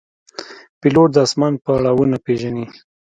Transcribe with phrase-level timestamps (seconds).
[0.79, 2.65] پیلوټ د آسمان پړاوونه پېژني.